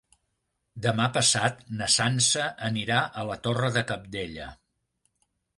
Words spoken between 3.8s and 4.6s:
Cabdella.